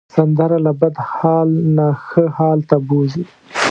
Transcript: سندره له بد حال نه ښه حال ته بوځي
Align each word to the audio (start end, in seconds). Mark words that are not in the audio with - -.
سندره 0.15 0.57
له 0.65 0.71
بد 0.79 0.95
حال 1.11 1.49
نه 1.75 1.87
ښه 2.05 2.23
حال 2.37 2.59
ته 2.69 2.77
بوځي 2.87 3.23